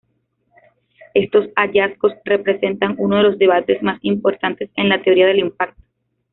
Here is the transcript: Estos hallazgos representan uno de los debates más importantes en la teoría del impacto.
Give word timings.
Estos 1.13 1.49
hallazgos 1.55 2.13
representan 2.25 2.95
uno 2.97 3.17
de 3.17 3.21
los 3.21 3.37
debates 3.37 3.83
más 3.83 3.99
importantes 4.01 4.71
en 4.75 4.89
la 4.89 5.03
teoría 5.03 5.27
del 5.27 5.37
impacto. 5.37 5.79